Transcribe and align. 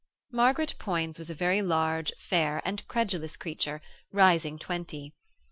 Margaret 0.31 0.73
Poins 0.79 1.19
was 1.19 1.29
a 1.29 1.35
very 1.35 1.61
large, 1.61 2.11
fair, 2.17 2.59
and 2.65 2.83
credulous 2.87 3.37
creature, 3.37 3.83
rising 4.11 4.57
twenty. 4.57 5.13